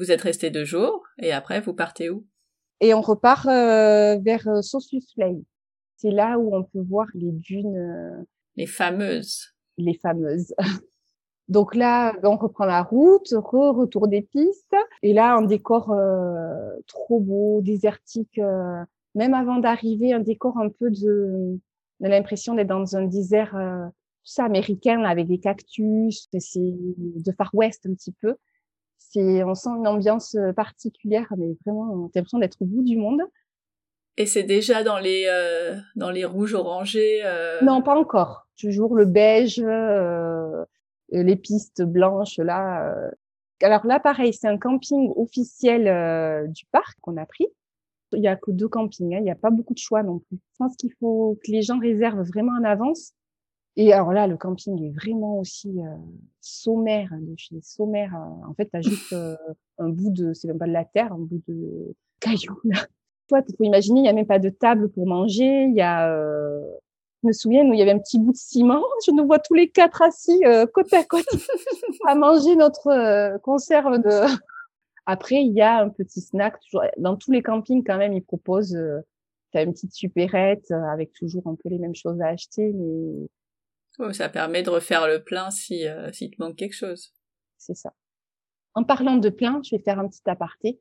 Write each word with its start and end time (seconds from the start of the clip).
Vous 0.00 0.10
êtes 0.10 0.22
resté 0.22 0.48
deux 0.50 0.64
jours 0.64 1.04
et 1.18 1.30
après 1.30 1.60
vous 1.60 1.74
partez 1.74 2.08
où? 2.08 2.26
Et 2.80 2.94
on 2.94 3.02
repart 3.02 3.44
euh, 3.46 4.16
vers 4.18 4.48
euh, 4.48 4.62
Sausus 4.62 5.04
Lake. 5.18 5.44
C'est 5.98 6.10
là 6.10 6.38
où 6.38 6.56
on 6.56 6.64
peut 6.64 6.80
voir 6.80 7.06
les 7.12 7.32
dunes. 7.32 7.76
euh, 7.76 8.22
Les 8.56 8.64
fameuses. 8.66 9.52
les 9.76 9.92
fameuses. 9.98 10.54
Donc 11.48 11.74
là, 11.74 12.14
on 12.22 12.36
reprend 12.38 12.64
la 12.64 12.82
route, 12.82 13.28
re 13.32 13.74
retour 13.76 14.08
des 14.08 14.22
pistes, 14.22 14.74
et 15.02 15.12
là 15.12 15.34
un 15.34 15.42
décor 15.42 15.90
euh, 15.90 16.70
trop 16.86 17.20
beau, 17.20 17.60
désertique. 17.60 18.38
euh, 18.38 18.82
même 19.14 19.34
avant 19.34 19.58
d'arriver, 19.58 20.14
un 20.14 20.20
décor 20.20 20.56
un 20.58 20.70
peu 20.70 20.90
de, 20.90 21.58
on 22.00 22.06
a 22.06 22.08
l'impression 22.08 22.54
d'être 22.54 22.68
dans 22.68 22.96
un 22.96 23.04
désert, 23.04 23.54
euh, 23.54 23.84
tout 24.24 24.32
ça 24.32 24.44
américain 24.44 25.02
là, 25.02 25.10
avec 25.10 25.26
des 25.26 25.40
cactus. 25.40 26.26
C'est 26.38 26.62
de 26.62 27.32
Far 27.36 27.50
West 27.52 27.84
un 27.86 27.92
petit 27.94 28.12
peu. 28.22 28.36
C'est, 29.12 29.42
on 29.44 29.54
sent 29.54 29.70
une 29.70 29.86
ambiance 29.88 30.34
euh, 30.36 30.52
particulière, 30.52 31.26
mais 31.36 31.48
vraiment, 31.66 31.92
on 31.92 32.06
a 32.06 32.10
l'impression 32.14 32.38
d'être 32.38 32.56
au 32.62 32.64
bout 32.64 32.82
du 32.82 32.96
monde. 32.96 33.20
Et 34.16 34.26
c'est 34.26 34.42
déjà 34.42 34.82
dans 34.84 34.98
les 34.98 35.24
euh, 35.28 35.76
dans 35.96 36.10
les 36.10 36.24
rouges 36.24 36.54
orangés. 36.54 37.20
euh, 37.24 37.58
Non, 37.62 37.82
pas 37.82 37.96
encore. 37.96 38.46
Toujours 38.58 38.94
le 38.94 39.06
beige, 39.06 39.60
euh, 39.64 40.64
les 41.10 41.36
pistes 41.36 41.82
blanches 41.82 42.38
là. 42.38 42.92
euh. 42.94 43.10
Alors 43.62 43.86
là, 43.86 43.98
pareil, 44.00 44.32
c'est 44.32 44.48
un 44.48 44.58
camping 44.58 45.12
officiel 45.16 45.86
euh, 45.88 46.46
du 46.46 46.64
parc 46.72 46.96
qu'on 47.02 47.16
a 47.16 47.26
pris. 47.26 47.46
Il 48.12 48.22
y 48.22 48.28
a 48.28 48.36
que 48.36 48.50
deux 48.50 48.68
campings, 48.68 49.14
hein, 49.14 49.18
il 49.18 49.24
n'y 49.24 49.30
a 49.30 49.34
pas 49.36 49.50
beaucoup 49.50 49.74
de 49.74 49.78
choix 49.78 50.02
non 50.02 50.18
plus. 50.18 50.36
Je 50.38 50.56
pense 50.58 50.76
qu'il 50.76 50.92
faut 50.98 51.38
que 51.44 51.50
les 51.52 51.62
gens 51.62 51.78
réservent 51.78 52.22
vraiment 52.26 52.52
en 52.60 52.64
avance. 52.64 53.12
Et 53.76 53.92
alors 53.92 54.12
là, 54.12 54.26
le 54.26 54.36
camping 54.36 54.82
est 54.84 54.90
vraiment 54.90 55.38
aussi 55.38 55.80
euh, 55.80 55.96
sommaire, 56.40 57.08
hein, 57.12 57.20
de 57.20 57.34
chez 57.36 57.60
sommaire. 57.62 58.14
euh. 58.14 58.48
En 58.48 58.54
fait, 58.54 58.68
tu 58.70 58.76
as 58.76 58.82
juste 58.82 59.12
euh, 59.12 59.36
un 59.78 59.88
bout 59.88 60.10
de, 60.10 60.32
c'est 60.32 60.48
même 60.48 60.58
pas 60.58 60.66
de 60.66 60.72
la 60.72 60.84
terre, 60.84 61.12
un 61.12 61.18
bout 61.18 61.40
de 61.48 61.94
cailloux 62.20 62.60
là. 62.64 62.84
Toi, 63.28 63.42
faut 63.56 63.64
imaginer, 63.64 64.00
il 64.00 64.02
n'y 64.02 64.08
a 64.08 64.12
même 64.12 64.26
pas 64.26 64.40
de 64.40 64.48
table 64.50 64.90
pour 64.90 65.06
manger. 65.06 65.64
Il 65.64 65.74
y 65.74 65.80
a, 65.80 66.12
euh, 66.12 66.60
je 67.22 67.28
me 67.28 67.32
souviens, 67.32 67.62
nous, 67.64 67.74
il 67.74 67.78
y 67.78 67.82
avait 67.82 67.92
un 67.92 67.98
petit 68.00 68.18
bout 68.18 68.32
de 68.32 68.36
ciment. 68.36 68.82
Je 69.06 69.12
nous 69.12 69.24
vois 69.26 69.38
tous 69.38 69.54
les 69.54 69.68
quatre 69.68 70.02
assis 70.02 70.44
euh, 70.44 70.66
côte 70.66 70.92
à 70.92 71.04
côte 71.04 71.26
à 72.08 72.14
manger 72.16 72.56
notre 72.56 72.88
euh, 72.88 73.38
conserve 73.38 73.98
de. 74.02 74.26
Après, 75.06 75.42
il 75.42 75.52
y 75.52 75.60
a 75.62 75.80
un 75.80 75.90
petit 75.90 76.20
snack. 76.20 76.58
Toujours, 76.60 76.82
dans 76.98 77.16
tous 77.16 77.30
les 77.30 77.42
campings, 77.42 77.84
quand 77.84 77.98
même, 77.98 78.12
ils 78.14 78.22
proposent. 78.24 78.74
Euh, 78.76 79.00
T'as 79.52 79.64
une 79.64 79.72
petite 79.72 79.92
supérette 79.92 80.70
avec 80.70 81.12
toujours 81.12 81.48
un 81.48 81.56
peu 81.56 81.68
les 81.70 81.78
mêmes 81.78 81.94
choses 81.94 82.20
à 82.20 82.28
acheter, 82.28 82.72
mais 82.72 83.26
oh, 84.00 84.12
ça 84.12 84.28
permet 84.28 84.62
de 84.62 84.70
refaire 84.70 85.06
le 85.06 85.22
plein 85.22 85.50
si 85.50 85.86
euh, 85.86 86.10
s'il 86.12 86.30
te 86.30 86.42
manque 86.42 86.56
quelque 86.56 86.76
chose. 86.76 87.12
c'est 87.58 87.76
ça. 87.76 87.92
En 88.74 88.84
parlant 88.84 89.16
de 89.16 89.28
plein, 89.28 89.60
je 89.64 89.74
vais 89.76 89.82
faire 89.82 89.98
un 89.98 90.08
petit 90.08 90.22
aparté. 90.26 90.78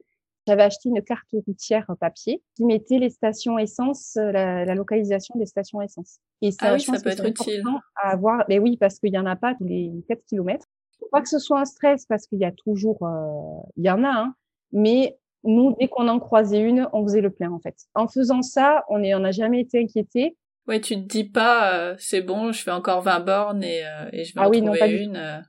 J'avais 0.48 0.64
acheté 0.64 0.90
une 0.90 1.02
carte 1.04 1.28
routière 1.46 1.86
papier 2.00 2.42
qui 2.56 2.66
mettait 2.66 2.98
les 2.98 3.10
stations 3.10 3.60
essence, 3.60 4.16
euh, 4.18 4.32
la, 4.32 4.66
la 4.66 4.76
localisation 4.76 5.36
des 5.38 5.46
stations 5.46 5.82
essence. 5.82 6.20
Et 6.42 6.50
Ah 6.60 6.74
oui, 6.74 6.80
je 6.80 6.86
ça 6.86 6.94
pense 6.94 7.04
peut 7.04 7.10
que 7.10 7.16
être 7.16 7.26
utile. 7.28 7.64
À 7.96 8.12
avoir, 8.12 8.46
mais 8.48 8.58
oui, 8.58 8.78
parce 8.78 9.00
qu'il 9.00 9.14
y 9.14 9.18
en 9.18 9.26
a 9.26 9.36
pas 9.36 9.54
tous 9.56 9.66
les 9.66 9.92
4 10.08 10.24
kilomètres. 10.26 10.66
Faut 11.00 11.10
pas 11.12 11.22
que 11.22 11.30
ce 11.30 11.40
soit 11.40 11.60
un 11.60 11.66
stress 11.66 12.06
parce 12.06 12.26
qu'il 12.28 12.40
y 12.40 12.46
a 12.46 12.52
toujours, 12.52 13.04
euh, 13.04 13.62
il 13.78 13.86
y 13.86 13.90
en 13.90 14.04
a, 14.04 14.10
hein, 14.10 14.34
mais 14.72 15.20
nous, 15.44 15.76
dès 15.80 15.88
qu'on 15.88 16.08
en 16.08 16.20
croisait 16.20 16.62
une, 16.62 16.88
on 16.94 17.04
faisait 17.04 17.22
le 17.22 17.30
plein 17.30 17.52
en 17.52 17.60
fait. 17.60 17.76
En 17.94 18.08
faisant 18.08 18.42
ça, 18.42 18.84
on 18.90 19.04
est, 19.04 19.14
on 19.16 19.20
n'a 19.20 19.32
jamais 19.32 19.62
été 19.62 19.80
inquiété. 19.82 20.38
Ouais, 20.68 20.80
tu 20.82 20.96
te 20.96 21.08
dis 21.08 21.24
pas 21.24 21.74
euh, 21.74 21.96
c'est 21.98 22.22
bon, 22.22 22.52
je 22.52 22.62
fais 22.62 22.72
encore 22.72 23.02
20 23.02 23.20
bornes 23.22 23.64
et, 23.64 23.84
euh, 23.86 24.10
et 24.12 24.24
je 24.24 24.34
vais 24.36 24.42
Ah 24.42 24.48
en 24.48 24.50
oui, 24.52 24.62
non, 24.62 24.74
pas 24.78 24.88
une. 24.88 25.16
euh. 25.18 25.40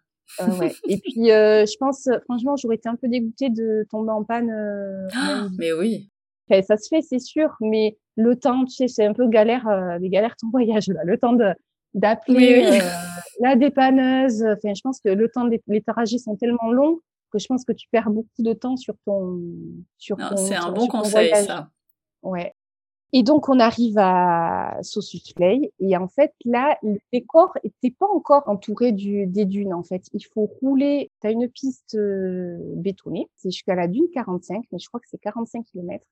Euh, 0.41 0.59
ouais. 0.59 0.73
Et 0.89 0.97
puis, 0.99 1.13
je 1.27 1.77
pense, 1.79 2.09
franchement, 2.25 2.55
j'aurais 2.57 2.77
été 2.77 2.89
un 2.89 2.97
peu 2.97 3.09
dégoûtée 3.09 3.51
de 3.51 3.85
tomber 3.91 4.13
en 4.13 4.23
panne. 4.25 4.51
Ah, 5.15 5.49
mais 5.59 5.73
oui. 5.73 6.09
Enfin, 6.49 6.63
ça 6.63 6.77
se 6.77 6.89
fait, 6.89 7.03
c'est 7.03 7.19
sûr, 7.19 7.55
mais 7.61 7.99
le 8.17 8.37
temps, 8.37 8.65
tu 8.65 8.75
sais, 8.77 8.89
c'est 8.89 9.05
un 9.05 9.13
peu 9.13 9.29
galère, 9.29 9.67
les 10.01 10.09
galères 10.09 10.37
ton 10.37 10.49
voyage, 10.53 10.87
là. 10.89 11.01
Le 11.05 11.19
temps 11.19 11.33
de 11.33 11.53
d'appeler 11.93 12.63
Oui, 12.63 12.69
oui. 12.71 12.79
la 13.41 13.57
dépanneuse. 13.57 14.45
Enfin, 14.45 14.73
je 14.75 14.81
pense 14.83 15.01
que 15.01 15.09
le 15.11 15.29
temps 15.29 15.45
des 15.47 15.61
les 15.67 15.83
trajets 15.83 16.19
sont 16.19 16.37
tellement 16.37 16.71
longs 16.71 17.01
que 17.33 17.39
je 17.41 17.47
pense 17.47 17.65
que 17.65 17.73
tu 17.73 17.89
perds 17.91 18.11
beaucoup 18.11 18.29
de 18.41 18.53
temps 18.53 18.77
sur 18.77 18.95
ton 19.05 19.41
sur 19.99 20.17
c'est 20.37 20.55
un 20.55 20.71
bon 20.71 20.87
conseil 20.87 21.29
voyage. 21.31 21.47
ça. 21.47 21.69
Ouais. 22.23 22.53
Et 23.13 23.25
donc 23.25 23.49
on 23.49 23.59
arrive 23.59 23.99
à 23.99 24.79
Sausus 24.83 25.35
Play 25.35 25.73
et 25.81 25.97
en 25.97 26.07
fait 26.07 26.33
là 26.45 26.79
le 26.83 26.99
décor 27.13 27.53
était 27.65 27.91
pas 27.91 28.07
encore 28.07 28.45
entouré 28.49 28.93
du 28.93 29.27
des 29.27 29.47
dunes 29.47 29.75
en 29.75 29.83
fait. 29.83 30.05
Il 30.13 30.25
faut 30.25 30.49
rouler. 30.61 31.11
Tu 31.21 31.27
as 31.27 31.31
une 31.33 31.49
piste 31.49 31.97
euh, 31.97 32.59
bétonnée, 32.77 33.29
c'est 33.35 33.51
jusqu'à 33.51 33.75
la 33.75 33.89
dune 33.89 34.07
45, 34.15 34.65
mais 34.71 34.79
je 34.79 34.87
crois 34.87 35.01
que 35.01 35.09
c'est 35.09 35.19
45 35.19 35.65
km. 35.65 36.05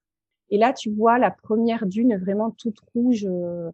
Et 0.51 0.59
là 0.59 0.73
tu 0.73 0.91
vois 0.91 1.19
la 1.19 1.31
première 1.31 1.87
dune 1.87 2.17
vraiment 2.17 2.51
toute 2.51 2.81
rouge, 2.93 3.27
euh, 3.29 3.71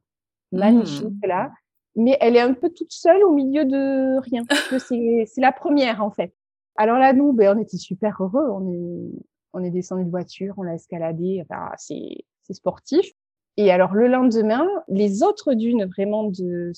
magnifique 0.52 1.26
là. 1.26 1.50
Mais 1.96 2.18
elle 2.20 2.36
est 2.36 2.40
un 2.40 2.54
peu 2.54 2.68
toute 2.70 2.92
seule 2.92 3.24
au 3.24 3.32
milieu 3.32 3.64
de 3.64 4.18
rien. 4.20 4.44
parce 4.48 4.68
que 4.68 4.78
c'est 4.78 5.24
c'est 5.26 5.40
la 5.40 5.52
première 5.52 6.04
en 6.04 6.10
fait. 6.10 6.34
Alors 6.76 6.98
là 6.98 7.14
nous, 7.14 7.32
ben 7.32 7.56
on 7.56 7.60
était 7.62 7.78
super 7.78 8.22
heureux. 8.22 8.50
On 8.50 8.70
est 8.70 9.24
on 9.54 9.64
est 9.64 9.70
descendu 9.70 10.04
de 10.04 10.10
voiture, 10.10 10.54
on 10.58 10.62
l'a 10.62 10.74
escaladé. 10.74 11.42
Enfin 11.42 11.70
c'est 11.78 12.24
c'est 12.44 12.54
sportif. 12.54 13.10
Et 13.56 13.70
alors 13.70 13.94
le 13.94 14.08
lendemain, 14.08 14.66
les 14.88 15.22
autres 15.22 15.54
dunes 15.54 15.84
vraiment 15.86 16.24
de 16.24 16.72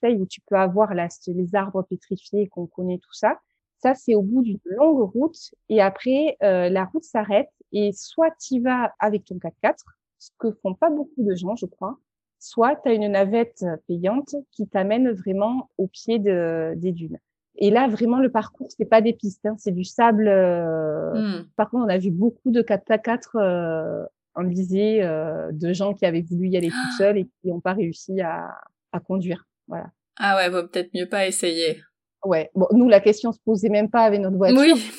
Play 0.00 0.16
où 0.16 0.26
tu 0.26 0.40
peux 0.48 0.56
avoir 0.56 0.94
là, 0.94 1.08
les 1.26 1.54
arbres 1.54 1.82
pétrifiés 1.82 2.48
qu'on 2.48 2.66
connaît 2.66 2.98
tout 2.98 3.12
ça, 3.12 3.38
ça 3.78 3.94
c'est 3.94 4.14
au 4.14 4.22
bout 4.22 4.42
d'une 4.42 4.60
longue 4.64 5.10
route 5.12 5.36
et 5.68 5.82
après 5.82 6.36
euh, 6.42 6.68
la 6.70 6.84
route 6.86 7.04
s'arrête 7.04 7.50
et 7.72 7.92
soit 7.92 8.30
tu 8.40 8.60
vas 8.60 8.92
avec 8.98 9.24
ton 9.26 9.34
4x4, 9.36 9.74
ce 10.18 10.30
que 10.38 10.52
font 10.62 10.72
pas 10.74 10.88
beaucoup 10.88 11.22
de 11.22 11.34
gens 11.34 11.54
je 11.56 11.66
crois, 11.66 11.98
soit 12.38 12.76
tu 12.76 12.88
as 12.88 12.94
une 12.94 13.08
navette 13.08 13.64
payante 13.86 14.34
qui 14.52 14.66
t'amène 14.66 15.10
vraiment 15.10 15.68
au 15.76 15.86
pied 15.86 16.18
de, 16.18 16.72
des 16.76 16.92
dunes. 16.92 17.18
Et 17.56 17.70
là 17.70 17.88
vraiment 17.88 18.20
le 18.20 18.30
parcours 18.30 18.68
c'est 18.74 18.86
pas 18.86 19.02
des 19.02 19.12
pistes, 19.12 19.44
hein, 19.44 19.56
c'est 19.58 19.72
du 19.72 19.84
sable. 19.84 20.28
euh, 20.28 21.12
Hmm. 21.12 21.44
par 21.56 21.68
contre, 21.68 21.84
on 21.84 21.88
a 21.90 21.98
vu 21.98 22.10
beaucoup 22.10 22.50
de 22.50 22.62
4x4 22.62 23.36
euh, 23.36 24.06
enlisés 24.34 25.02
euh, 25.02 25.50
de 25.52 25.72
gens 25.72 25.94
qui 25.94 26.06
avaient 26.06 26.22
voulu 26.22 26.48
y 26.48 26.56
aller 26.56 26.68
tout 26.68 26.92
seuls 26.98 27.18
et 27.18 27.24
qui 27.24 27.48
n'ont 27.48 27.60
pas 27.60 27.74
réussi 27.74 28.20
à, 28.20 28.48
à 28.92 29.00
conduire. 29.00 29.46
Voilà. 29.68 29.90
Ah 30.18 30.36
ouais, 30.36 30.48
vaut 30.48 30.66
peut-être 30.66 30.90
mieux 30.94 31.08
pas 31.08 31.26
essayer. 31.26 31.80
Ouais. 32.24 32.50
Bon, 32.54 32.66
nous, 32.72 32.88
la 32.88 33.00
question 33.00 33.32
se 33.32 33.38
posait 33.44 33.68
même 33.68 33.90
pas 33.90 34.04
avec 34.04 34.20
notre 34.20 34.36
voiture. 34.36 34.60
Oui. 34.60 34.90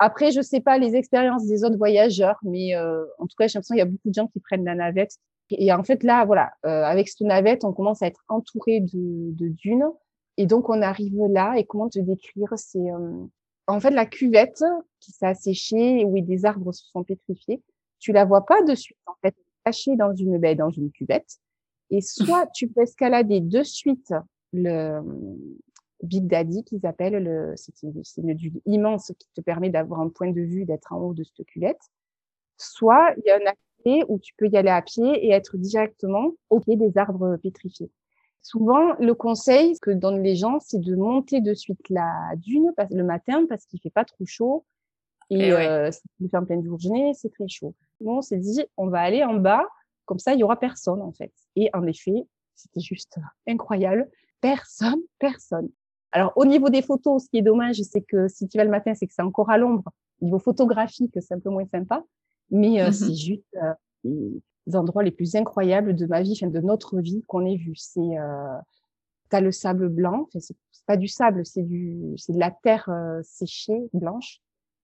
Après, 0.00 0.32
je 0.32 0.40
sais 0.40 0.60
pas 0.60 0.78
les 0.78 0.96
expériences 0.96 1.46
des 1.46 1.62
autres 1.62 1.76
voyageurs, 1.76 2.38
mais 2.42 2.74
euh, 2.74 3.04
en 3.18 3.26
tout 3.26 3.36
cas, 3.38 3.46
j'ai 3.46 3.58
l'impression 3.58 3.74
qu'il 3.74 3.78
y 3.78 3.82
a 3.82 3.86
beaucoup 3.86 4.08
de 4.08 4.14
gens 4.14 4.26
qui 4.28 4.40
prennent 4.40 4.64
la 4.64 4.74
navette. 4.74 5.12
Et 5.50 5.72
en 5.72 5.82
fait, 5.82 6.02
là, 6.04 6.24
voilà, 6.24 6.52
euh, 6.64 6.84
avec 6.84 7.08
cette 7.08 7.20
navette, 7.20 7.64
on 7.64 7.72
commence 7.72 8.02
à 8.02 8.06
être 8.06 8.22
entouré 8.28 8.80
de, 8.80 9.34
de 9.34 9.48
dunes. 9.48 9.84
Et 10.36 10.46
donc, 10.46 10.70
on 10.70 10.80
arrive 10.80 11.14
là. 11.30 11.54
Et 11.58 11.64
comment 11.64 11.88
te 11.88 11.98
décrire? 11.98 12.48
C'est 12.56 12.78
euh, 12.78 13.26
en 13.66 13.80
fait 13.80 13.90
la 13.90 14.06
cuvette 14.06 14.64
qui 15.00 15.12
s'est 15.12 15.26
asséchée, 15.26 16.04
où 16.04 16.18
des 16.20 16.44
arbres 16.46 16.72
se 16.72 16.84
sont 16.86 17.04
pétrifiés. 17.04 17.62
Tu 18.00 18.12
la 18.12 18.24
vois 18.24 18.44
pas 18.44 18.62
de 18.62 18.74
suite, 18.74 18.98
en 19.06 19.14
fait, 19.22 19.36
cachée 19.64 19.94
dans 19.96 20.14
une 20.14 20.38
baie, 20.38 20.54
dans 20.54 20.70
une 20.70 20.90
cuvette. 20.90 21.38
Et 21.90 22.00
soit 22.00 22.46
tu 22.54 22.68
peux 22.68 22.82
escalader 22.82 23.40
de 23.40 23.62
suite 23.62 24.12
le 24.52 24.70
euh, 24.70 25.02
Big 26.02 26.26
Daddy 26.26 26.64
qu'ils 26.64 26.86
appellent, 26.86 27.22
le, 27.22 27.52
c'est 27.56 27.82
une, 27.82 28.02
une 28.18 28.34
dune 28.34 28.60
immense 28.66 29.12
qui 29.18 29.28
te 29.34 29.40
permet 29.40 29.70
d'avoir 29.70 30.00
un 30.00 30.08
point 30.08 30.30
de 30.30 30.40
vue, 30.40 30.64
d'être 30.64 30.92
en 30.92 30.98
haut 30.98 31.14
de 31.14 31.24
cette 31.24 31.46
cuvette. 31.46 31.80
Soit 32.56 33.14
il 33.18 33.22
y 33.26 33.30
a 33.30 33.36
un 33.36 33.46
accès 33.46 34.04
où 34.08 34.18
tu 34.18 34.34
peux 34.36 34.48
y 34.48 34.56
aller 34.56 34.70
à 34.70 34.82
pied 34.82 35.26
et 35.26 35.30
être 35.30 35.56
directement 35.56 36.32
au 36.48 36.60
pied 36.60 36.76
des 36.76 36.96
arbres 36.96 37.36
pétrifiés. 37.36 37.90
Souvent, 38.42 38.94
le 38.98 39.14
conseil 39.14 39.78
que 39.80 39.90
donnent 39.90 40.22
les 40.22 40.36
gens, 40.36 40.60
c'est 40.60 40.80
de 40.80 40.96
monter 40.96 41.40
de 41.40 41.52
suite 41.52 41.86
la 41.90 42.32
dune 42.36 42.72
le 42.90 43.04
matin 43.04 43.44
parce 43.48 43.66
qu'il 43.66 43.80
fait 43.80 43.90
pas 43.90 44.04
trop 44.04 44.24
chaud 44.24 44.64
et, 45.30 45.38
Eh 45.48 45.52
ouais. 45.54 45.66
euh, 45.68 45.90
le 46.20 46.28
fais 46.28 46.36
en 46.36 46.44
pleine 46.44 46.64
journée, 46.64 47.12
c'est 47.14 47.30
très 47.32 47.48
chaud. 47.48 47.74
Bon, 48.00 48.18
on 48.18 48.22
s'est 48.22 48.38
dit, 48.38 48.64
on 48.76 48.88
va 48.88 49.00
aller 49.00 49.22
en 49.24 49.34
bas, 49.34 49.64
comme 50.06 50.18
ça, 50.18 50.34
il 50.34 50.40
y 50.40 50.44
aura 50.44 50.58
personne 50.58 51.00
en 51.02 51.12
fait. 51.12 51.32
Et 51.56 51.70
en 51.74 51.86
effet, 51.86 52.26
c'était 52.56 52.80
juste 52.80 53.18
incroyable. 53.46 54.08
Personne, 54.40 55.00
personne. 55.18 55.68
Alors, 56.12 56.32
au 56.36 56.44
niveau 56.44 56.68
des 56.70 56.82
photos, 56.82 57.24
ce 57.24 57.30
qui 57.30 57.38
est 57.38 57.42
dommage, 57.42 57.80
c'est 57.82 58.00
que 58.02 58.26
si 58.28 58.48
tu 58.48 58.58
vas 58.58 58.64
le 58.64 58.70
matin, 58.70 58.94
c'est 58.94 59.06
que 59.06 59.12
c'est 59.14 59.22
encore 59.22 59.50
à 59.50 59.58
l'ombre. 59.58 59.90
Au 60.20 60.24
niveau 60.24 60.38
photographique, 60.38 61.16
c'est 61.20 61.34
un 61.34 61.38
peu 61.38 61.50
moins 61.50 61.66
sympa. 61.66 62.02
Mais 62.50 62.80
euh, 62.82 62.86
Mhm. 62.86 62.92
c'est 62.92 63.14
juste 63.14 63.44
euh, 63.62 63.72
les 64.04 64.74
endroits 64.76 65.04
les 65.04 65.12
plus 65.12 65.36
incroyables 65.36 65.94
de 65.94 66.06
ma 66.06 66.22
vie, 66.22 66.32
enfin, 66.36 66.50
de 66.50 66.60
notre 66.60 66.98
vie 67.00 67.22
qu'on 67.28 67.46
ait 67.46 67.56
vu. 67.56 67.74
C'est, 67.76 68.00
euh, 68.00 68.56
t'as 69.28 69.40
le 69.40 69.52
sable 69.52 69.88
blanc. 69.88 70.22
Enfin, 70.26 70.40
c'est 70.40 70.56
c'est 70.72 70.86
pas 70.86 70.96
du 70.96 71.08
sable, 71.08 71.44
c'est 71.46 71.62
du, 71.62 72.14
c'est 72.16 72.32
de 72.32 72.38
la 72.40 72.50
terre 72.50 72.88
euh, 72.88 73.20
séchée, 73.22 73.78
blanche. 73.92 74.40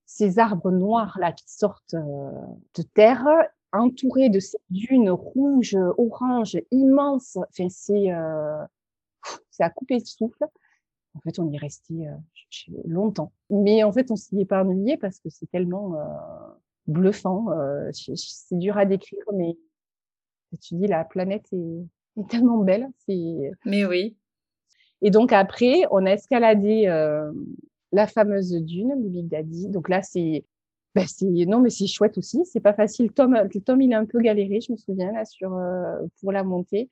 Ces 0.07 0.39
arbres 0.39 0.71
noirs 0.71 1.19
là 1.21 1.33
qui 1.33 1.45
sortent 1.49 1.95
euh, 1.95 2.31
de 2.77 2.83
terre, 2.83 3.27
entourés 3.73 4.29
de 4.31 4.41
ces 4.41 4.59
dunes 4.71 5.11
rouges, 5.11 5.77
oranges, 5.99 6.59
immenses. 6.71 7.37
Enfin, 7.37 7.69
c'est, 7.69 8.13
euh, 8.13 8.65
c'est 9.51 9.65
à 9.65 9.71
couper 9.71 9.99
le 9.99 10.05
souffle. 10.05 10.45
En 11.15 11.21
fait, 11.21 11.39
on 11.39 11.51
y 11.51 11.57
est 11.57 11.59
resté 11.59 12.07
euh, 12.07 12.73
longtemps. 12.85 13.33
Mais 13.51 13.83
en 13.83 13.93
fait, 13.93 14.11
on 14.11 14.17
s'y 14.17 14.41
est 14.41 14.45
pas 14.45 14.63
ennuyé 14.63 14.97
parce 14.97 15.19
que 15.19 15.29
c'est 15.31 15.51
tellement 15.51 15.99
euh, 15.99 16.05
bluffant. 16.87 17.51
Euh, 17.51 17.91
c'est 17.93 18.59
dur 18.59 18.77
à 18.77 18.85
décrire, 18.85 19.25
mais 19.35 19.57
tu 20.61 20.75
dis 20.77 20.87
la 20.87 21.05
planète 21.05 21.47
est, 21.53 22.21
est 22.21 22.29
tellement 22.29 22.59
belle. 22.59 22.89
C'est. 23.07 23.51
Mais 23.65 23.85
oui. 23.85 24.17
Et 25.03 25.11
donc 25.11 25.33
après, 25.33 25.83
on 25.91 26.07
a 26.07 26.13
escaladé 26.13 26.87
euh, 26.87 27.33
la 27.93 28.07
fameuse 28.07 28.53
dune, 28.53 28.93
le 29.03 29.09
Big 29.09 29.29
Daddy. 29.29 29.69
Donc 29.69 29.89
là, 29.89 30.03
c'est 30.03 30.45
ben 30.97 31.05
non 31.47 31.61
mais 31.61 31.71
c'est 31.71 31.87
chouette 31.87 32.17
aussi. 32.17 32.41
C'est 32.47 32.61
pas 32.61 32.73
facile. 32.73 33.13
Tom 33.13 33.37
Tom 33.65 33.83
il 33.83 33.93
a 33.93 33.99
un 33.99 34.07
peu 34.07 34.19
galéré 34.21 34.61
je 34.61 34.73
me 34.73 34.79
souviens 34.79 35.13
là 35.13 35.25
sur 35.27 35.55
euh, 35.55 36.07
pour 36.21 36.33
la 36.33 36.43
montée. 36.43 36.89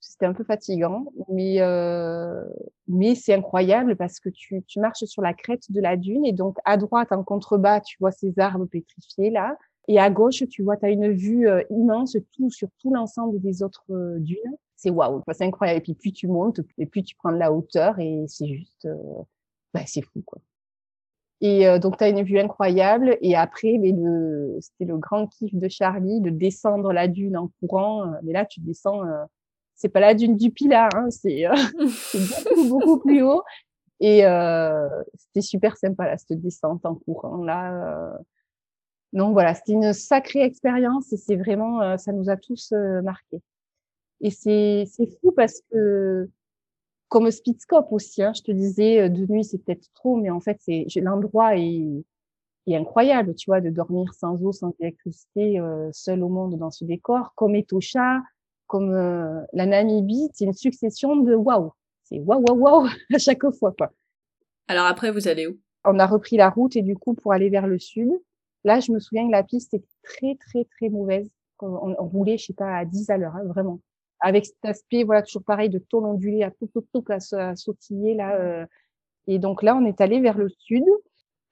C'était 0.00 0.26
un 0.26 0.32
peu 0.32 0.44
fatigant 0.44 1.06
mais 1.28 1.60
euh, 1.60 2.44
mais 2.86 3.16
c'est 3.16 3.34
incroyable 3.34 3.96
parce 3.96 4.20
que 4.20 4.28
tu 4.28 4.62
tu 4.68 4.78
marches 4.78 5.04
sur 5.04 5.22
la 5.22 5.34
crête 5.34 5.72
de 5.72 5.80
la 5.80 5.96
dune 5.96 6.24
et 6.24 6.32
donc 6.32 6.56
à 6.64 6.76
droite 6.76 7.10
en 7.10 7.24
contrebas 7.24 7.80
tu 7.80 7.96
vois 7.98 8.12
ces 8.12 8.38
arbres 8.38 8.66
pétrifiés 8.66 9.30
là. 9.30 9.56
Et 9.88 9.98
à 9.98 10.08
gauche 10.08 10.44
tu 10.48 10.62
vois 10.62 10.76
tu 10.76 10.86
as 10.86 10.90
une 10.90 11.10
vue 11.12 11.48
euh, 11.48 11.62
immense 11.70 12.16
tout 12.36 12.50
sur 12.50 12.68
tout 12.78 12.94
l'ensemble 12.94 13.40
des 13.40 13.64
autres 13.64 13.86
euh, 13.90 14.20
dunes. 14.20 14.56
C'est 14.76 14.90
waouh. 14.90 15.20
C'est 15.32 15.44
incroyable. 15.44 15.80
Et 15.80 15.82
puis 15.82 15.94
plus 15.94 16.12
tu 16.12 16.28
montes 16.28 16.60
et 16.78 16.86
puis 16.86 17.02
tu 17.02 17.16
prends 17.16 17.32
de 17.32 17.38
la 17.38 17.52
hauteur 17.52 17.98
et 17.98 18.24
c'est 18.28 18.46
juste 18.46 18.86
ben, 19.74 19.84
c'est 19.86 20.02
fou 20.02 20.22
quoi 20.24 20.40
et 21.40 21.68
euh, 21.68 21.78
donc, 21.78 21.98
tu 21.98 22.04
as 22.04 22.08
une 22.08 22.22
vue 22.22 22.38
incroyable. 22.38 23.16
Et 23.20 23.36
après, 23.36 23.78
mais 23.78 23.92
le, 23.92 24.56
c'était 24.60 24.84
le 24.84 24.98
grand 24.98 25.26
kiff 25.28 25.54
de 25.54 25.68
Charlie 25.68 26.20
de 26.20 26.30
descendre 26.30 26.92
la 26.92 27.08
dune 27.08 27.36
en 27.36 27.50
courant. 27.60 28.02
Euh, 28.02 28.16
mais 28.22 28.32
là, 28.32 28.44
tu 28.44 28.60
descends, 28.60 29.04
euh, 29.04 29.24
c'est 29.74 29.88
pas 29.88 30.00
la 30.00 30.14
dune 30.14 30.36
du 30.36 30.50
Pilat, 30.50 30.88
hein, 30.94 31.10
c'est, 31.10 31.44
beaucoup, 32.54 32.68
beaucoup 32.68 32.98
plus 33.00 33.22
haut. 33.22 33.42
Et 34.00 34.22
c'était 35.16 35.40
super 35.40 35.76
sympa, 35.76 36.06
là, 36.06 36.16
cette 36.18 36.40
descente 36.40 36.86
en 36.86 36.94
courant. 36.94 37.42
Là, 37.42 38.16
donc 39.12 39.32
voilà, 39.32 39.54
c'était 39.54 39.72
une 39.72 39.92
sacrée 39.92 40.42
expérience 40.42 41.12
et 41.12 41.16
c'est 41.16 41.34
vraiment, 41.34 41.98
ça 41.98 42.12
nous 42.12 42.30
a 42.30 42.36
tous 42.36 42.72
marqués. 43.02 43.42
Et 44.20 44.30
c'est, 44.30 44.84
c'est 44.86 45.08
fou 45.20 45.32
parce 45.32 45.62
que 45.72 46.28
comme 47.08 47.30
Speedscope 47.30 47.90
aussi. 47.90 48.22
Hein, 48.22 48.32
je 48.34 48.42
te 48.42 48.52
disais, 48.52 49.00
euh, 49.00 49.08
de 49.08 49.26
nuit, 49.26 49.44
c'est 49.44 49.58
peut-être 49.58 49.88
trop, 49.94 50.16
mais 50.16 50.30
en 50.30 50.40
fait, 50.40 50.58
c'est 50.60 50.86
l'endroit 50.96 51.56
est, 51.56 52.04
est, 52.66 52.76
incroyable, 52.76 53.34
tu 53.34 53.50
vois, 53.50 53.60
de 53.60 53.70
dormir 53.70 54.12
sans 54.14 54.42
eau, 54.44 54.52
sans 54.52 54.74
électricité, 54.80 55.58
euh, 55.58 55.88
seul 55.92 56.22
au 56.22 56.28
monde 56.28 56.58
dans 56.58 56.70
ce 56.70 56.84
décor. 56.84 57.32
Comme 57.34 57.54
Etosha, 57.54 58.20
comme 58.66 58.92
euh, 58.92 59.40
la 59.52 59.66
Namibie, 59.66 60.28
c'est 60.34 60.44
une 60.44 60.52
succession 60.52 61.16
de 61.16 61.34
waouh. 61.34 61.72
C'est 62.04 62.20
waouh, 62.20 62.44
waouh, 62.48 62.58
waouh 62.58 62.88
à 63.14 63.18
chaque 63.18 63.50
fois, 63.52 63.74
quoi. 63.76 63.90
Alors 64.68 64.86
après, 64.86 65.10
vous 65.10 65.28
allez 65.28 65.46
où? 65.46 65.58
On 65.84 65.98
a 65.98 66.06
repris 66.06 66.36
la 66.36 66.50
route 66.50 66.76
et 66.76 66.82
du 66.82 66.96
coup, 66.96 67.14
pour 67.14 67.32
aller 67.32 67.48
vers 67.48 67.66
le 67.66 67.78
sud, 67.78 68.10
là, 68.64 68.80
je 68.80 68.92
me 68.92 68.98
souviens 68.98 69.26
que 69.26 69.32
la 69.32 69.42
piste 69.42 69.72
était 69.72 69.88
très, 70.02 70.34
très, 70.34 70.64
très 70.64 70.90
mauvaise. 70.90 71.30
On, 71.60 71.94
on 71.98 72.06
roulait, 72.06 72.36
je 72.36 72.46
sais 72.46 72.52
pas, 72.52 72.76
à 72.76 72.84
10 72.84 73.10
à 73.10 73.16
l'heure, 73.16 73.34
hein, 73.34 73.44
vraiment 73.46 73.80
avec 74.20 74.46
cet 74.46 74.64
aspect, 74.64 75.04
voilà, 75.04 75.22
toujours 75.22 75.44
pareil, 75.44 75.68
de 75.68 75.78
tôle 75.78 76.04
ondulée 76.04 76.42
à 76.42 76.50
tout, 76.50 76.68
tout, 76.72 76.84
tout, 76.92 77.04
à, 77.08 77.54
sautiller, 77.56 78.14
là. 78.14 78.34
Euh. 78.36 78.66
Et 79.28 79.38
donc 79.38 79.62
là, 79.62 79.76
on 79.76 79.84
est 79.84 80.00
allé 80.00 80.20
vers 80.20 80.38
le 80.38 80.48
sud. 80.48 80.84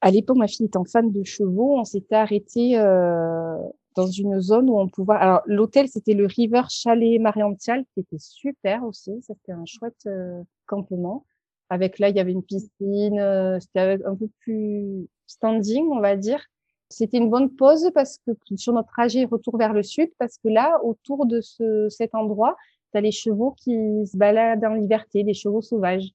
À 0.01 0.11
l'époque, 0.11 0.39
ma 0.39 0.49
fille 0.49 0.67
étant 0.67 0.85
fan 0.85 1.13
de 1.13 1.23
chevaux, 1.25 1.79
on 1.79 1.85
s'était 1.85 2.15
arrêté 2.15 2.79
euh, 2.79 3.57
dans 3.95 4.07
une 4.07 4.41
zone 4.41 4.71
où 4.71 4.79
on 4.79 4.89
pouvait. 4.89 5.15
Alors, 5.15 5.43
l'hôtel, 5.47 5.89
c'était 5.89 6.15
le 6.15 6.27
River 6.27 6.63
Chalet 6.69 7.21
Mariantial, 7.21 7.85
qui 7.93 8.01
était 8.01 8.19
super 8.19 8.85
aussi. 8.85 9.13
C'était 9.23 9.53
un 9.53 9.65
chouette 9.67 10.07
euh, 10.07 10.43
campement. 10.67 11.25
Avec 11.69 11.99
là, 11.99 12.09
il 12.09 12.17
y 12.17 12.21
avait 12.21 12.33
une 12.33 12.43
piscine. 12.43 13.19
Euh, 13.19 13.59
c'était 13.61 13.99
un 14.05 14.15
peu 14.15 14.29
plus 14.41 15.09
standing, 15.27 15.87
on 15.91 16.01
va 16.01 16.17
dire. 16.17 16.45
C'était 16.89 17.19
une 17.19 17.31
bonne 17.31 17.51
pause 17.51 17.91
parce 17.95 18.19
que 18.19 18.33
sur 18.57 18.73
notre 18.73 18.89
trajet 18.89 19.25
retour 19.25 19.59
vers 19.59 19.73
le 19.73 19.83
sud, 19.83 20.09
parce 20.19 20.39
que 20.39 20.49
là, 20.49 20.79
autour 20.85 21.27
de 21.27 21.41
ce, 21.41 21.89
cet 21.89 22.15
endroit, 22.15 22.57
tu 22.93 22.99
as 22.99 23.01
les 23.01 23.11
chevaux 23.11 23.53
qui 23.59 23.73
se 24.07 24.17
baladent 24.17 24.65
en 24.65 24.75
liberté, 24.75 25.25
des 25.25 25.35
chevaux 25.35 25.63
sauvages. 25.63 26.11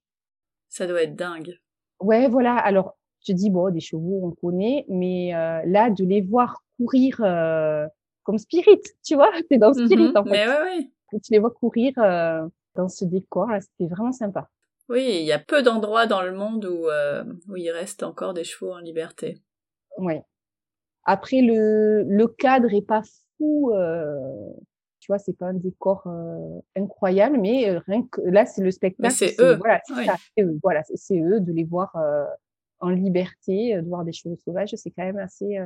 Ça 0.69 0.87
doit 0.87 1.03
être 1.03 1.15
dingue. 1.15 1.59
Ouais, 1.99 2.29
voilà. 2.29 2.55
Alors, 2.55 2.97
tu 3.23 3.33
dis, 3.33 3.49
bon, 3.49 3.69
des 3.69 3.81
chevaux, 3.81 4.21
on 4.23 4.31
connaît, 4.31 4.85
mais 4.87 5.35
euh, 5.35 5.61
là, 5.65 5.89
de 5.89 6.05
les 6.05 6.21
voir 6.21 6.63
courir 6.77 7.21
euh, 7.21 7.85
comme 8.23 8.37
Spirit, 8.37 8.81
tu 9.03 9.15
vois, 9.15 9.31
t'es 9.49 9.57
dans 9.57 9.73
Spirit, 9.73 10.09
mhm. 10.09 10.17
en 10.17 10.23
fait. 10.23 10.29
Mais 10.29 10.47
ouais, 10.47 10.61
ouais. 10.61 11.19
Tu 11.21 11.33
les 11.33 11.39
vois 11.39 11.51
courir 11.51 11.93
euh, 11.97 12.47
dans 12.75 12.87
ce 12.87 13.03
décor, 13.03 13.47
là, 13.47 13.59
c'était 13.59 13.93
vraiment 13.93 14.13
sympa. 14.13 14.49
Oui, 14.87 15.05
il 15.19 15.25
y 15.25 15.33
a 15.33 15.39
peu 15.39 15.61
d'endroits 15.61 16.07
dans 16.07 16.21
le 16.21 16.31
monde 16.31 16.65
où, 16.65 16.87
où 17.49 17.55
il 17.55 17.69
reste 17.71 18.03
encore 18.03 18.33
des 18.33 18.43
chevaux 18.43 18.73
en 18.73 18.79
liberté. 18.79 19.37
Ouais. 19.97 20.23
Après, 21.05 21.41
le, 21.41 22.03
le 22.03 22.27
cadre 22.27 22.73
est 22.73 22.85
pas 22.85 23.01
fou. 23.37 23.71
Euh, 23.73 24.19
tu 24.99 25.07
vois, 25.07 25.17
c'est 25.17 25.33
pas 25.35 25.47
un 25.47 25.55
décor 25.55 26.03
euh, 26.05 26.59
incroyable, 26.75 27.39
mais 27.39 27.67
euh, 27.69 27.79
rien 27.87 28.03
que 28.03 28.21
là, 28.21 28.45
c'est 28.45 28.61
le 28.61 28.69
spectacle. 28.69 29.11
c'est 29.13 29.35
eux. 29.41 29.55
Voilà, 29.55 29.81
c'est 29.83 30.43
eux. 30.43 30.59
Voilà, 30.61 30.83
c'est 30.93 31.19
eux 31.19 31.39
de 31.39 31.51
les 31.51 31.63
voir 31.63 31.95
euh, 31.95 32.23
en 32.79 32.89
liberté, 32.89 33.75
de 33.81 33.87
voir 33.87 34.05
des 34.05 34.13
choses 34.13 34.39
sauvages. 34.45 34.75
C'est 34.75 34.91
quand 34.91 35.03
même 35.03 35.17
assez. 35.17 35.57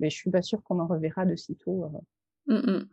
mais 0.00 0.10
je 0.10 0.16
suis 0.16 0.30
pas 0.30 0.42
sûre 0.42 0.62
qu'on 0.62 0.80
en 0.80 0.86
reverra 0.86 1.24
de 1.24 1.34
sitôt. 1.34 1.90
Mmh, 2.46 2.54
mmh. 2.56 2.88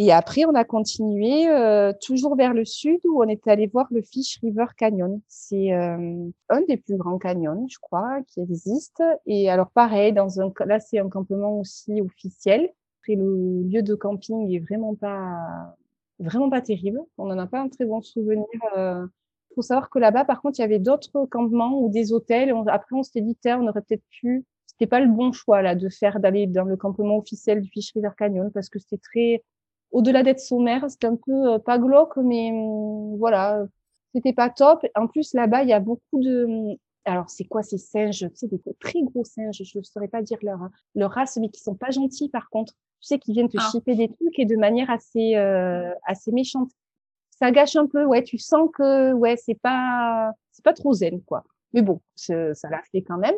Et 0.00 0.12
après, 0.12 0.44
on 0.44 0.54
a 0.54 0.62
continué 0.62 1.48
euh, 1.48 1.92
toujours 2.00 2.36
vers 2.36 2.54
le 2.54 2.64
sud 2.64 3.00
où 3.04 3.20
on 3.20 3.26
est 3.26 3.48
allé 3.48 3.66
voir 3.66 3.88
le 3.90 4.00
Fish 4.00 4.38
River 4.40 4.66
Canyon. 4.76 5.20
C'est 5.26 5.72
euh, 5.72 6.30
un 6.50 6.60
des 6.68 6.76
plus 6.76 6.96
grands 6.96 7.18
canyons, 7.18 7.66
je 7.68 7.78
crois, 7.80 8.20
qui 8.28 8.40
existe. 8.40 9.02
Et 9.26 9.50
alors 9.50 9.72
pareil, 9.72 10.12
dans 10.12 10.40
un 10.40 10.52
là 10.66 10.78
c'est 10.78 11.00
un 11.00 11.08
campement 11.08 11.58
aussi 11.58 12.00
officiel. 12.00 12.70
Après 13.02 13.16
le 13.16 13.64
lieu 13.64 13.82
de 13.82 13.96
camping 13.96 14.48
est 14.54 14.60
vraiment 14.60 14.94
pas 14.94 15.74
vraiment 16.20 16.48
pas 16.48 16.60
terrible. 16.60 17.00
On 17.18 17.26
n'en 17.26 17.38
a 17.38 17.48
pas 17.48 17.60
un 17.60 17.68
très 17.68 17.84
bon 17.84 18.00
souvenir. 18.00 18.46
Euh. 18.76 19.04
faut 19.56 19.62
savoir 19.62 19.90
que 19.90 19.98
là-bas, 19.98 20.24
par 20.24 20.40
contre, 20.40 20.60
il 20.60 20.62
y 20.62 20.64
avait 20.64 20.78
d'autres 20.78 21.26
campements 21.26 21.80
ou 21.80 21.90
des 21.90 22.12
hôtels. 22.12 22.54
après, 22.68 22.94
on 22.94 23.02
s'était 23.02 23.20
dit, 23.20 23.36
on 23.46 23.66
aurait 23.66 23.82
peut-être 23.82 24.04
pu. 24.10 24.44
C'était 24.66 24.86
pas 24.86 25.00
le 25.00 25.08
bon 25.08 25.32
choix 25.32 25.60
là 25.60 25.74
de 25.74 25.88
faire 25.88 26.20
d'aller 26.20 26.46
dans 26.46 26.64
le 26.64 26.76
campement 26.76 27.16
officiel 27.18 27.62
du 27.62 27.68
Fish 27.68 27.92
River 27.94 28.10
Canyon 28.16 28.52
parce 28.52 28.68
que 28.68 28.78
c'était 28.78 28.98
très 28.98 29.42
au-delà 29.90 30.22
d'être 30.22 30.40
sommaire, 30.40 30.84
c'était 30.90 31.06
un 31.06 31.16
peu 31.16 31.54
euh, 31.54 31.58
pas 31.58 31.78
glauque, 31.78 32.16
mais 32.16 32.50
hum, 32.52 33.16
voilà, 33.18 33.64
c'était 34.14 34.32
pas 34.32 34.50
top. 34.50 34.84
En 34.94 35.06
plus, 35.06 35.34
là-bas, 35.34 35.62
il 35.62 35.68
y 35.68 35.72
a 35.72 35.80
beaucoup 35.80 36.20
de, 36.20 36.44
hum, 36.44 36.76
alors 37.04 37.30
c'est 37.30 37.44
quoi 37.44 37.62
ces 37.62 37.78
singes? 37.78 38.26
Sais, 38.34 38.48
des 38.48 38.60
très 38.80 39.02
gros 39.02 39.24
singes, 39.24 39.62
je 39.62 39.78
ne 39.78 39.82
saurais 39.82 40.08
pas 40.08 40.22
dire 40.22 40.38
leur, 40.42 40.60
leur 40.94 41.10
race, 41.10 41.38
mais 41.38 41.48
qui 41.48 41.60
sont 41.60 41.74
pas 41.74 41.90
gentils 41.90 42.28
par 42.28 42.50
contre. 42.50 42.74
Tu 43.00 43.06
sais, 43.06 43.18
qui 43.18 43.32
viennent 43.32 43.48
te 43.48 43.58
ah. 43.58 43.68
chipper 43.70 43.94
des 43.94 44.08
trucs 44.08 44.38
et 44.38 44.44
de 44.44 44.56
manière 44.56 44.90
assez, 44.90 45.36
euh, 45.36 45.92
assez 46.04 46.32
méchante. 46.32 46.70
Ça 47.30 47.52
gâche 47.52 47.76
un 47.76 47.86
peu, 47.86 48.04
ouais, 48.04 48.24
tu 48.24 48.38
sens 48.38 48.68
que, 48.74 49.12
ouais, 49.12 49.36
c'est 49.36 49.54
pas, 49.54 50.32
c'est 50.50 50.64
pas 50.64 50.72
trop 50.72 50.92
zen, 50.92 51.22
quoi. 51.22 51.44
Mais 51.72 51.82
bon, 51.82 52.00
ça 52.16 52.34
l'a 52.68 52.82
fait 52.90 53.02
quand 53.02 53.18
même. 53.18 53.36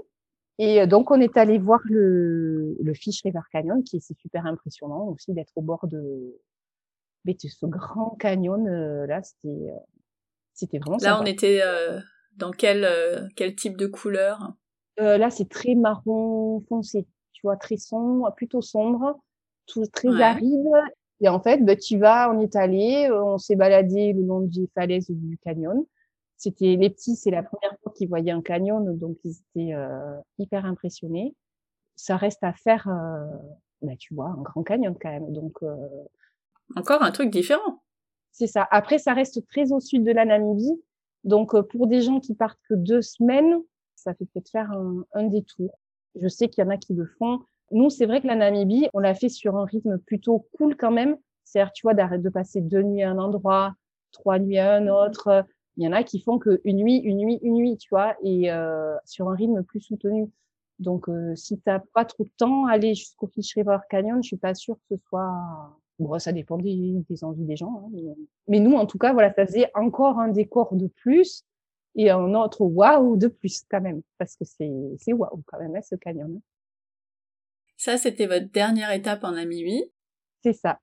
Et 0.63 0.83
euh, 0.83 0.87
donc, 0.87 1.11
on 1.11 1.19
est 1.23 1.39
allé 1.39 1.57
voir 1.57 1.81
le, 1.85 2.77
le 2.79 2.95
Fish 2.95 3.23
River 3.23 3.41
Canyon, 3.51 3.83
qui 3.83 3.97
est 3.97 4.13
super 4.21 4.45
impressionnant 4.45 5.09
aussi 5.09 5.33
d'être 5.33 5.53
au 5.57 5.63
bord 5.63 5.87
de, 5.87 6.39
de 7.25 7.35
ce 7.49 7.65
grand 7.65 8.11
canyon. 8.21 8.69
Euh, 8.69 9.07
là, 9.07 9.23
c'était, 9.23 9.71
euh, 9.71 9.79
c'était 10.53 10.79
vraiment 10.79 10.99
Là, 11.01 11.19
on 11.19 11.25
était 11.25 11.63
dans 12.37 12.51
quel, 12.51 12.87
quel 13.37 13.57
type 13.57 13.79
de 13.79 13.87
couleur? 13.87 14.53
Là, 14.99 15.31
c'est 15.31 15.49
très 15.49 15.75
marron 15.75 16.61
foncé, 16.69 17.07
tu 17.33 17.41
vois, 17.43 17.57
très 17.57 17.79
sombre, 17.79 18.31
plutôt 18.37 18.61
sombre, 18.61 19.19
tout 19.65 19.87
très 19.87 20.21
aride. 20.21 20.69
Et 21.23 21.31
en 21.31 21.41
fait, 21.41 21.65
bah, 21.65 21.77
tu 21.77 21.97
vas, 21.97 22.31
on 22.31 22.39
est 22.39 22.55
allé, 22.55 23.11
on 23.11 23.39
s'est 23.39 23.57
baladé 23.57 24.13
le 24.13 24.27
long 24.27 24.41
des 24.41 24.69
falaises 24.75 25.09
du 25.09 25.39
canyon. 25.39 25.87
C'était 26.37 26.77
les 26.77 26.91
petits, 26.91 27.17
c'est 27.17 27.31
la 27.31 27.43
première 27.43 27.79
qu'ils 28.01 28.09
voyaient 28.09 28.33
un 28.33 28.41
canyon, 28.41 28.97
donc 28.97 29.19
ils 29.25 29.37
étaient 29.55 29.75
euh, 29.75 30.17
hyper 30.39 30.65
impressionnés. 30.65 31.35
Ça 31.97 32.17
reste 32.17 32.43
à 32.43 32.55
faire, 32.55 32.89
euh, 32.89 33.27
bah, 33.83 33.93
tu 33.99 34.15
vois, 34.15 34.29
un 34.29 34.41
grand 34.41 34.63
canyon 34.63 34.97
quand 35.01 35.11
même. 35.11 35.31
Donc 35.33 35.63
euh, 35.63 35.77
encore 36.77 37.03
un 37.03 37.11
truc 37.11 37.31
différent. 37.31 37.83
C'est 38.33 38.47
ça. 38.47 38.67
Après, 38.71 38.99
ça 38.99 39.13
reste 39.13 39.47
très 39.49 39.73
au 39.73 39.81
sud 39.81 40.05
de 40.05 40.13
la 40.13 40.25
Namibie, 40.25 40.81
donc 41.25 41.55
euh, 41.55 41.63
pour 41.63 41.87
des 41.87 42.01
gens 42.01 42.21
qui 42.21 42.35
partent 42.35 42.61
que 42.69 42.75
deux 42.75 43.03
semaines, 43.03 43.57
ça 43.97 44.15
fait 44.15 44.25
peut-être 44.25 44.49
faire 44.51 44.71
un, 44.73 45.05
un 45.13 45.25
détour. 45.25 45.79
Je 46.21 46.29
sais 46.29 46.49
qu'il 46.49 46.65
y 46.65 46.67
en 46.67 46.71
a 46.71 46.79
qui 46.79 46.95
le 46.95 47.07
font. 47.19 47.41
Nous, 47.71 47.91
c'est 47.91 48.07
vrai 48.07 48.23
que 48.23 48.27
la 48.27 48.37
Namibie, 48.37 48.89
on 48.95 48.99
l'a 48.99 49.15
fait 49.15 49.29
sur 49.29 49.57
un 49.57 49.65
rythme 49.65 49.99
plutôt 49.99 50.47
cool 50.57 50.77
quand 50.77 50.91
même. 50.91 51.17
C'est-à-dire, 51.45 51.73
tu 51.73 51.83
vois, 51.83 51.95
d'arrêter 51.95 52.23
de 52.23 52.31
passer 52.31 52.61
deux 52.61 52.83
nuits 52.83 53.03
à 53.03 53.11
un 53.11 53.19
endroit, 53.19 53.75
trois 54.13 54.39
nuits 54.39 54.59
à 54.59 54.75
un 54.75 54.89
autre, 54.89 55.45
il 55.81 55.85
y 55.85 55.89
en 55.89 55.93
a 55.93 56.05
qui 56.05 56.21
font 56.21 56.39
que 56.39 56.61
une 56.65 56.77
nuit, 56.77 56.99
une 56.99 57.17
nuit, 57.17 57.39
une 57.43 57.55
nuit, 57.55 57.79
tu 57.79 57.89
vois, 57.89 58.15
et 58.23 58.53
euh, 58.53 58.95
sur 59.07 59.31
un 59.31 59.35
rythme 59.35 59.63
plus 59.63 59.81
soutenu. 59.81 60.31
Donc, 60.79 61.09
euh, 61.09 61.35
si 61.37 61.59
t'as 61.59 61.81
pas 61.95 62.05
trop 62.05 62.25
de 62.25 62.31
temps, 62.37 62.67
aller 62.67 62.95
jusqu'au 62.95 63.27
Fish 63.29 63.55
River 63.55 63.79
Canyon, 63.89 64.23
je 64.23 64.29
suis 64.29 64.37
pas 64.37 64.55
sûre 64.55 64.77
que 64.77 64.97
ce 64.97 65.03
soit. 65.09 65.33
Bon, 65.99 66.19
ça 66.19 66.33
dépend 66.33 66.59
des, 66.59 67.03
des 67.09 67.25
envies 67.25 67.47
des 67.47 67.57
gens. 67.57 67.91
Hein, 67.95 68.15
mais... 68.47 68.61
nous, 68.61 68.75
en 68.75 68.85
tout 68.85 68.99
cas, 68.99 69.15
voilà, 69.15 69.33
ça 69.33 69.47
faisait 69.47 69.71
encore 69.75 70.19
un 70.19 70.29
décor 70.29 70.75
de 70.75 70.87
plus. 70.87 71.45
et 71.95 72.11
un 72.11 72.35
autre 72.35 72.63
waouh 72.63 73.17
de 73.17 73.29
plus 73.29 73.65
quand 73.71 73.81
même, 73.81 74.03
parce 74.19 74.37
que 74.37 74.45
c'est 74.45 74.71
c'est 74.99 75.13
waouh 75.13 75.43
quand 75.47 75.59
même 75.59 75.75
hein, 75.77 75.83
ce 75.83 75.95
canyon. 75.97 76.41
Ça, 77.77 77.97
c'était 77.97 78.27
votre 78.27 78.51
dernière 78.53 78.91
étape 78.93 79.25
en 79.25 79.33
Namibie. 79.33 79.85
C'est 80.43 80.53
ça. 80.53 80.79